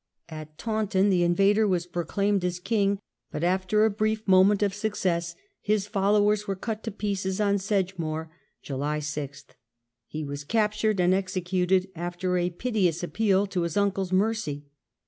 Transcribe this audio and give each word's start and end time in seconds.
At 0.29 0.57
Taunton 0.57 1.11
the 1.11 1.21
invader 1.21 1.67
was 1.67 1.85
proclaimed 1.85 2.43
as 2.43 2.59
King, 2.59 2.97
but 3.29 3.43
after 3.43 3.85
a 3.85 3.91
brief 3.91 4.27
moment 4.27 4.63
of 4.63 4.73
success 4.73 5.35
his 5.61 5.85
followers 5.85 6.47
were 6.47 6.55
cut 6.55 6.81
to 6.85 6.91
pieces 6.91 7.39
on 7.39 7.59
Sedgmoor 7.59 8.31
(July 8.63 8.97
6). 8.97 9.45
He 10.07 10.23
was 10.23 10.43
captured 10.43 10.99
and 10.99 11.13
executed, 11.13 11.91
after 11.95 12.35
a 12.39 12.49
piteous 12.49 13.03
appeal 13.03 13.45
to 13.45 13.61
his 13.61 13.77
uncle's 13.77 14.11
mercy. 14.11 14.65